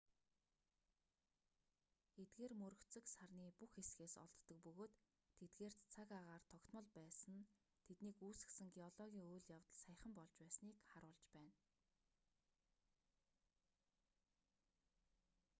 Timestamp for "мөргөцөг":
2.61-3.05